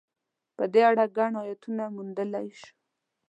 په 0.55 0.63
دې 0.73 0.81
اړه 0.89 1.05
ګڼ 1.17 1.33
ایتونه 1.47 1.83
موندلای 1.95 2.47
شو. 2.59 2.69